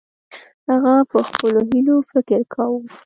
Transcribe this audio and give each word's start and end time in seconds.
هغه 0.69 0.93
په 1.11 1.19
خپلو 1.27 1.59
هیلو 1.69 1.95
فکر 2.11 2.39
کاوه. 2.53 2.81